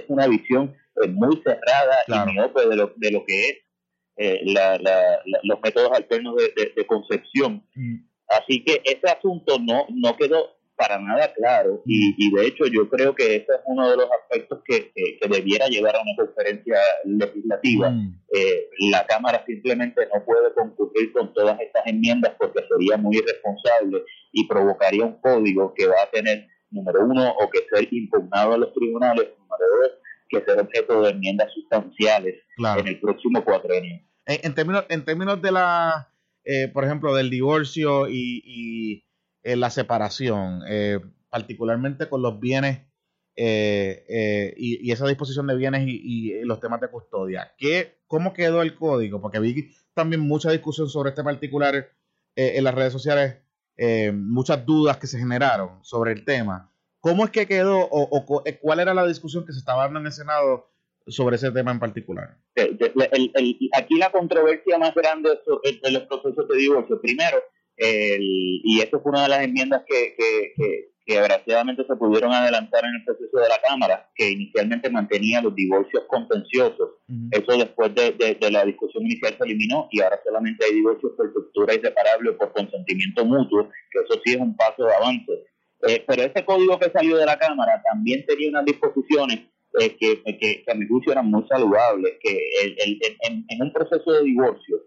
una 0.07 0.27
visión 0.27 0.75
eh, 1.01 1.07
muy 1.07 1.41
cerrada 1.43 1.97
y 2.07 2.33
miope 2.33 2.67
de 2.67 2.75
lo, 2.75 2.93
de 2.95 3.11
lo 3.11 3.23
que 3.25 3.49
es 3.49 3.57
eh, 4.17 4.41
la, 4.45 4.77
la, 4.79 5.21
los 5.43 5.59
métodos 5.61 5.91
alternos 5.91 6.35
de, 6.35 6.73
de, 6.75 6.87
concepción. 6.87 7.63
Mm. 7.75 8.06
Así 8.29 8.63
que 8.63 8.81
ese 8.83 9.07
asunto 9.07 9.57
no, 9.59 9.85
no 9.89 10.17
quedó 10.17 10.57
para 10.77 10.99
nada 10.99 11.33
claro 11.33 11.81
y, 11.85 12.13
y, 12.17 12.31
de 12.35 12.45
hecho 12.45 12.65
yo 12.67 12.87
creo 12.87 13.15
que 13.15 13.37
ese 13.37 13.47
es 13.51 13.61
uno 13.65 13.89
de 13.89 13.97
los 13.97 14.07
aspectos 14.11 14.59
que, 14.63 14.91
que, 14.93 15.27
debiera 15.27 15.67
llevar 15.67 15.95
a 15.95 16.01
una 16.01 16.15
conferencia 16.15 16.77
legislativa. 17.03 17.89
Mm. 17.89 18.21
Eh, 18.31 18.69
la 18.91 19.05
Cámara 19.07 19.43
simplemente 19.45 20.07
no 20.13 20.23
puede 20.23 20.53
concurrir 20.53 21.11
con 21.11 21.33
todas 21.33 21.59
estas 21.59 21.81
enmiendas 21.87 22.35
porque 22.37 22.63
sería 22.69 22.95
muy 22.97 23.17
irresponsable 23.17 24.03
y 24.31 24.47
provocaría 24.47 25.03
un 25.03 25.19
código 25.19 25.73
que 25.75 25.87
va 25.87 26.03
a 26.03 26.11
tener, 26.11 26.47
número 26.69 27.05
uno, 27.05 27.27
o 27.27 27.49
que 27.49 27.65
ser 27.71 27.87
impugnado 27.91 28.53
a 28.53 28.57
los 28.59 28.71
tribunales, 28.73 29.29
número 29.39 29.65
dos, 29.81 29.91
que 30.29 30.41
ser 30.41 30.59
objeto 30.59 31.01
de 31.01 31.09
enmiendas 31.09 31.51
sustanciales 31.53 32.35
en 32.77 32.87
el 32.87 32.99
próximo 32.99 33.43
cuatrenio. 33.43 33.99
En, 34.25 34.53
términos, 34.53 34.85
en 34.89 35.03
términos 35.03 35.41
de 35.41 35.51
la 35.51 36.07
eh, 36.49 36.69
por 36.69 36.85
ejemplo, 36.85 37.13
del 37.13 37.29
divorcio 37.29 38.07
y, 38.07 39.03
eh, 39.43 39.57
la 39.57 39.69
separación, 39.69 40.61
eh, 40.65 40.97
particularmente 41.29 42.07
con 42.07 42.21
los 42.21 42.39
bienes 42.39 42.83
y, 43.35 44.89
esa 44.89 45.05
disposición 45.07 45.47
de 45.47 45.57
bienes 45.57 45.83
y, 45.85 46.41
los 46.45 46.61
temas 46.61 46.79
de 46.79 46.87
custodia. 46.87 47.51
¿Qué, 47.57 47.99
¿Cómo 48.07 48.31
quedó 48.31 48.61
el 48.61 48.75
código? 48.75 49.19
Porque 49.19 49.39
vi 49.39 49.75
también 49.93 50.21
mucha 50.21 50.49
discusión 50.49 50.87
sobre 50.89 51.09
este 51.09 51.21
particular 51.21 51.91
en 52.37 52.63
las 52.63 52.73
redes 52.73 52.93
sociales, 52.93 53.39
muchas 54.13 54.65
dudas 54.65 54.95
que 54.97 55.07
se 55.07 55.19
generaron 55.19 55.83
sobre 55.83 56.13
el 56.13 56.23
tema. 56.23 56.71
¿Cómo 57.01 57.25
es 57.25 57.31
que 57.31 57.45
quedó 57.45 57.89
o, 57.91 58.25
cuál 58.61 58.79
era 58.79 58.93
la 58.93 59.05
discusión 59.05 59.45
que 59.45 59.51
se 59.51 59.59
estaba 59.59 59.83
dando 59.83 59.99
en 59.99 60.05
el 60.05 60.13
Senado 60.13 60.71
sobre 61.07 61.35
ese 61.37 61.51
tema 61.51 61.71
en 61.71 61.79
particular? 61.79 62.37
aquí 63.73 63.97
la 63.97 64.11
controversia 64.11 64.77
más 64.77 64.93
grande 64.93 65.29
de 65.29 65.91
los 65.91 66.03
procesos 66.03 66.47
de 66.47 66.57
divorcio, 66.57 67.01
primero, 67.01 67.37
y 67.77 68.79
esto 68.81 68.99
fue 69.01 69.11
una 69.11 69.23
de 69.23 69.29
las 69.29 69.43
enmiendas 69.43 69.83
que, 69.87 70.15
que, 70.17 70.53
que, 71.05 71.19
desgraciadamente 71.19 71.85
se 71.85 71.95
pudieron 71.95 72.33
adelantar 72.33 72.83
en 72.83 72.95
el 72.95 73.05
proceso 73.05 73.37
de 73.37 73.47
la 73.47 73.61
Cámara, 73.65 74.09
que 74.15 74.29
inicialmente 74.29 74.89
mantenía 74.89 75.41
los 75.41 75.55
divorcios 75.55 76.03
contenciosos. 76.07 76.89
Eso 77.31 77.57
después 77.57 77.95
de, 77.95 78.37
la 78.51 78.65
discusión 78.65 79.05
inicial 79.05 79.35
se 79.37 79.43
eliminó 79.45 79.87
y 79.91 80.01
ahora 80.01 80.19
solamente 80.25 80.65
hay 80.65 80.75
divorcios 80.75 81.13
por 81.15 81.33
ruptura 81.33 81.75
inseparable 81.75 82.31
o 82.31 82.37
por 82.37 82.51
consentimiento 82.51 83.23
mutuo, 83.25 83.69
que 83.91 83.99
eso 83.99 84.21
sí 84.25 84.33
es 84.33 84.39
un 84.39 84.55
paso 84.57 84.83
de 84.83 84.95
avance. 84.95 85.31
Eh, 85.87 86.03
pero 86.07 86.23
ese 86.23 86.43
código 86.43 86.79
que 86.79 86.89
salió 86.89 87.17
de 87.17 87.25
la 87.25 87.37
Cámara 87.37 87.81
también 87.83 88.25
tenía 88.25 88.49
unas 88.49 88.65
disposiciones 88.65 89.41
eh, 89.79 89.95
que, 89.99 90.23
que, 90.23 90.63
a 90.67 90.73
mi 90.75 90.87
juicio 90.87 91.11
eran 91.11 91.29
muy 91.29 91.45
saludables, 91.47 92.13
que 92.21 92.37
en, 92.83 93.61
un 93.61 93.73
proceso 93.73 94.11
de 94.11 94.23
divorcio 94.23 94.77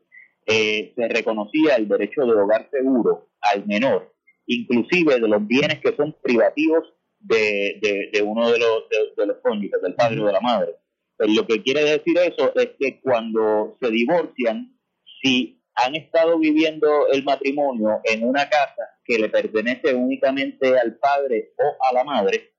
eh, 0.46 0.92
se 0.96 1.08
reconocía 1.08 1.76
el 1.76 1.88
derecho 1.88 2.22
de 2.22 2.32
hogar 2.32 2.68
seguro 2.70 3.28
al 3.40 3.66
menor, 3.66 4.12
inclusive 4.46 5.20
de 5.20 5.28
los 5.28 5.46
bienes 5.46 5.80
que 5.80 5.94
son 5.94 6.16
privativos 6.22 6.92
de, 7.20 8.10
de, 8.12 8.22
uno 8.22 8.50
de 8.50 8.58
los, 8.58 8.88
de, 9.16 9.26
los 9.26 9.36
cónyuges, 9.42 9.80
del 9.82 9.94
padre 9.94 10.20
o 10.20 10.26
de 10.26 10.32
la 10.32 10.40
madre. 10.40 10.74
Pues 11.16 11.30
lo 11.36 11.46
que 11.46 11.62
quiere 11.62 11.84
decir 11.84 12.16
eso 12.18 12.52
es 12.56 12.70
que 12.78 13.00
cuando 13.00 13.76
se 13.80 13.90
divorcian, 13.90 14.76
si 15.22 15.62
han 15.74 15.94
estado 15.94 16.38
viviendo 16.38 17.08
el 17.12 17.22
matrimonio 17.24 18.00
en 18.04 18.24
una 18.24 18.48
casa 18.48 18.82
que 19.04 19.18
le 19.18 19.28
pertenece 19.28 19.94
únicamente 19.94 20.78
al 20.78 20.96
padre 20.96 21.52
o 21.58 21.76
a 21.84 21.92
la 21.92 22.04
madre, 22.04 22.54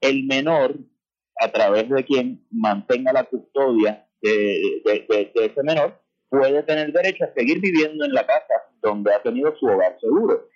el 0.00 0.24
menor 0.24 0.76
a 1.40 1.48
través 1.50 1.88
de 1.88 2.04
quien 2.04 2.46
mantenga 2.50 3.12
la 3.12 3.24
custodia 3.24 4.06
de, 4.22 4.80
ese 5.34 5.62
menor, 5.62 6.00
puede 6.28 6.62
tener 6.62 6.92
derecho 6.92 7.24
a 7.24 7.34
seguir 7.34 7.60
viviendo 7.60 8.04
en 8.04 8.12
la 8.12 8.26
casa 8.26 8.54
donde 8.80 9.12
ha 9.12 9.22
tenido 9.22 9.54
su 9.58 9.66
hogar 9.66 9.96
seguro. 10.00 10.48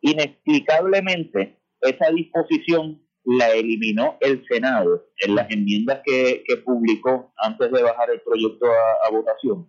Inexplicablemente, 0.00 1.58
esa 1.80 2.10
disposición 2.10 3.02
la 3.24 3.52
eliminó 3.52 4.18
el 4.20 4.44
Senado 4.46 5.06
en 5.18 5.34
las 5.34 5.50
enmiendas 5.50 6.02
que, 6.04 6.44
publicó 6.64 7.32
antes 7.38 7.72
de 7.72 7.82
bajar 7.82 8.10
el 8.10 8.20
proyecto 8.20 8.66
a, 8.66 9.10
votación 9.10 9.68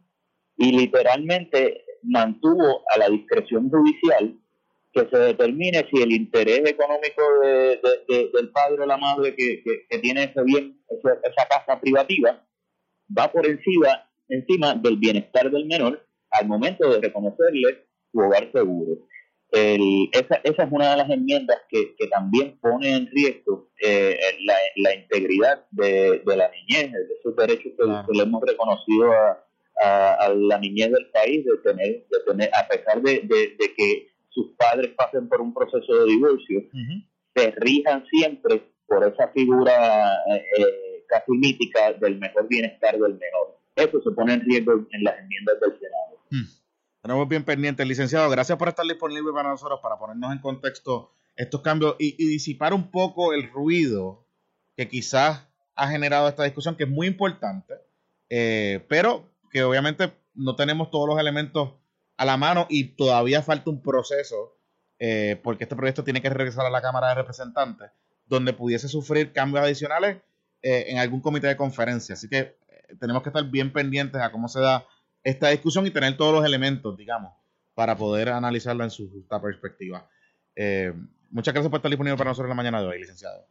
y 0.58 0.72
literalmente 0.78 1.86
mantuvo 2.04 2.84
a 2.94 3.00
la 3.00 3.10
discreción 3.10 3.70
judicial 3.70 4.38
que 4.96 5.10
se 5.10 5.18
determine 5.18 5.86
si 5.92 6.02
el 6.02 6.14
interés 6.14 6.62
económico 6.66 7.22
de, 7.42 7.80
del 8.34 8.50
padre 8.52 8.84
o 8.84 8.86
la 8.86 8.96
madre 8.96 9.36
que, 9.36 9.62
tiene 10.02 10.24
ese 10.24 10.42
bien, 10.44 10.80
esa, 10.90 11.48
casa 11.50 11.82
privativa, 11.82 12.42
va 13.18 13.30
por 13.30 13.46
encima, 13.46 14.10
encima 14.30 14.74
del 14.76 14.96
bienestar 14.96 15.52
del 15.52 15.66
menor 15.66 16.02
al 16.32 16.48
momento 16.48 16.90
de 16.90 17.02
reconocerle 17.02 17.88
su 18.10 18.20
hogar 18.20 18.50
seguro. 18.54 19.06
esa, 19.52 20.36
esa, 20.44 20.64
es 20.64 20.72
una 20.72 20.92
de 20.92 20.98
las 20.98 21.10
enmiendas 21.10 21.58
que, 21.70 21.94
también 22.10 22.58
pone 22.62 22.96
en 22.96 23.08
riesgo 23.08 23.70
eh, 23.84 24.18
la, 24.78 24.96
integridad 24.96 25.66
de, 25.72 26.22
la 26.26 26.50
niñez, 26.52 26.94
de 26.94 27.16
esos 27.20 27.36
derechos 27.36 27.74
que, 27.78 28.14
le 28.14 28.24
hemos 28.24 28.42
reconocido 28.42 29.12
a, 29.12 29.46
a, 29.82 30.34
la 30.34 30.58
niñez 30.60 30.90
del 30.92 31.08
país 31.12 31.44
de 31.44 31.58
tener, 31.58 32.06
de 32.10 32.20
tener 32.26 32.50
a 32.54 32.68
pesar 32.68 33.02
de, 33.02 33.22
de, 33.24 33.74
que 33.76 34.15
sus 34.36 34.52
padres 34.58 34.92
pasen 34.98 35.30
por 35.30 35.42
un 35.42 35.54
proceso 35.54 35.96
de 35.96 36.06
divorcio, 36.06 36.62
se 37.34 37.52
rijan 37.52 38.06
siempre 38.12 38.70
por 38.86 39.08
esa 39.08 39.30
figura 39.30 40.14
eh, 40.30 41.06
casi 41.08 41.32
mítica 41.32 41.94
del 41.94 42.20
mejor 42.20 42.48
bienestar 42.48 42.94
del 42.94 43.14
menor. 43.14 43.58
Eso 43.76 44.02
se 44.02 44.12
pone 44.12 44.34
en 44.34 44.42
riesgo 44.42 44.74
en 44.92 45.04
las 45.04 45.18
enmiendas 45.20 45.56
del 45.62 45.72
Senado. 45.80 46.20
Hmm. 46.30 46.66
Tenemos 47.02 47.30
bien 47.30 47.44
pendiente, 47.44 47.86
licenciado. 47.86 48.30
Gracias 48.30 48.58
por 48.58 48.68
estar 48.68 48.86
disponible 48.86 49.32
para 49.34 49.50
nosotros, 49.50 49.80
para 49.82 49.98
ponernos 49.98 50.32
en 50.34 50.40
contexto 50.40 51.12
estos 51.36 51.62
cambios 51.62 51.96
y, 51.98 52.16
disipar 52.28 52.74
un 52.74 52.92
poco 52.92 53.34
el 53.34 53.50
ruido 53.52 54.28
que 54.76 54.88
quizás 54.88 55.48
ha 55.76 55.88
generado 55.88 56.28
esta 56.28 56.44
discusión, 56.44 56.76
que 56.76 56.84
es 56.84 56.90
muy 56.90 57.08
importante, 57.08 57.76
eh, 58.30 58.86
pero 58.90 59.30
que 59.52 59.64
obviamente 59.64 60.12
no 60.34 60.56
tenemos 60.56 60.92
todos 60.92 61.08
los 61.08 61.20
elementos 61.20 61.74
a 62.18 62.26
la 62.26 62.38
mano 62.38 62.68
y 62.70 62.96
todavía 62.96 63.42
falta 63.42 63.70
un 63.70 63.82
proceso, 63.82 64.58
eh, 65.00 65.40
porque 65.44 65.66
este 65.66 65.76
proyecto 65.76 66.04
tiene 66.04 66.22
que 66.22 66.30
regresar 66.30 66.66
a 66.66 66.70
la 66.70 66.82
Cámara 66.82 67.10
de 67.10 67.16
Representantes, 67.16 67.92
donde 68.26 68.54
pudiese 68.54 68.88
sufrir 68.88 69.34
cambios 69.34 69.64
adicionales 69.64 70.18
eh, 70.62 70.86
en 70.88 70.98
algún 70.98 71.22
comité 71.22 71.48
de 71.48 71.58
conferencia. 71.58 72.14
Así 72.14 72.30
que 72.30 72.58
tenemos 73.00 73.24
que 73.24 73.30
estar 73.30 73.44
bien 73.46 73.74
pendientes 73.74 74.22
a 74.22 74.32
cómo 74.32 74.48
se 74.48 74.60
da 74.60 74.86
esta 75.24 75.50
discusión 75.50 75.86
y 75.88 75.92
tener 75.92 76.16
todos 76.18 76.34
los 76.34 76.46
elementos, 76.46 76.96
digamos, 76.98 77.34
para 77.74 77.98
poder 77.98 78.30
analizarla 78.30 78.84
en 78.84 78.92
su 78.92 79.10
justa 79.12 79.42
perspectiva. 79.42 80.08
Eh, 80.56 80.94
muchas 81.32 81.54
gracias 81.54 81.70
por 81.70 81.80
estar 81.80 81.92
disponible 81.92 82.18
para 82.18 82.30
nosotros 82.30 82.46
en 82.46 82.50
la 82.50 82.56
mañana 82.56 82.82
de 82.82 82.88
hoy, 82.88 83.00
licenciado. 83.00 83.48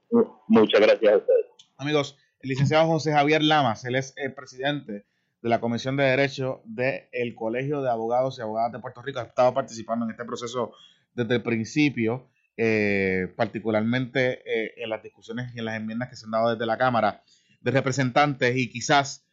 Muchas 0.49 0.81
gracias 0.81 1.13
a 1.13 1.17
ustedes. 1.17 1.47
Amigos, 1.77 2.17
el 2.41 2.51
licenciado 2.51 2.87
José 2.87 3.13
Javier 3.13 3.43
Lamas, 3.43 3.85
él 3.85 3.97
es 3.97 4.15
el 4.17 4.33
presidente 4.33 5.05
de 5.45 5.51
la 5.51 5.61
Comisión 5.61 5.95
de 5.99 6.05
Derecho 6.05 6.63
del 6.65 7.35
Colegio 7.35 7.83
de 7.83 7.91
Abogados 7.91 8.39
y 8.39 8.41
Abogadas 8.41 8.73
de 8.73 8.79
Puerto 8.79 9.03
Rico. 9.03 9.21
Ha 9.21 9.25
estado 9.25 9.53
participando 9.53 10.07
en 10.07 10.13
este 10.13 10.25
proceso 10.25 10.73
desde 11.15 11.35
el 11.35 11.43
principio, 11.43 12.31
eh, 12.57 13.31
particularmente 13.37 14.41
eh, 14.47 14.73
en 14.79 14.89
las 14.89 15.03
discusiones 15.03 15.55
y 15.55 15.59
en 15.59 15.67
las 15.67 15.77
enmiendas 15.77 16.09
que 16.09 16.17
se 16.17 16.25
han 16.25 16.31
dado 16.31 16.53
desde 16.53 16.65
la 16.65 16.79
Cámara 16.79 17.23
de 17.61 17.71
Representantes 17.71 18.57
y 18.57 18.71
quizás 18.71 19.24